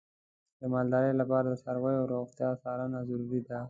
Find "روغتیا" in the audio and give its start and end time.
2.13-2.49